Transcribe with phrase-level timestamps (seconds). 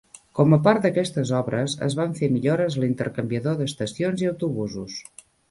[0.37, 4.99] Com a part d'aquestes obres, es van fer millores a l'intercanviador d'estacions i autobusos.